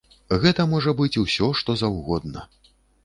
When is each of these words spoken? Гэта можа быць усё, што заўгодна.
Гэта 0.43 0.65
можа 0.71 0.93
быць 1.01 1.19
усё, 1.23 1.49
што 1.63 1.77
заўгодна. 1.83 2.49